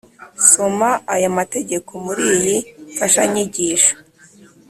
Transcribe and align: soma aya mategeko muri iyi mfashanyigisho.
soma 0.49 0.89
aya 1.13 1.29
mategeko 1.37 1.91
muri 2.05 2.23
iyi 2.35 2.57
mfashanyigisho. 2.91 3.93